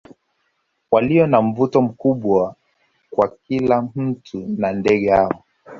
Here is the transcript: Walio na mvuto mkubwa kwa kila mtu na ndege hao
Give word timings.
Walio 0.91 1.27
na 1.27 1.41
mvuto 1.41 1.81
mkubwa 1.81 2.55
kwa 3.09 3.27
kila 3.47 3.81
mtu 3.95 4.45
na 4.57 4.71
ndege 4.71 5.09
hao 5.11 5.43